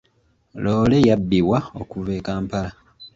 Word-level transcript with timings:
Loole 0.63 0.97
yabbibwa 1.07 1.59
okuva 1.81 2.11
e 2.19 2.21
Kampala. 2.25 2.71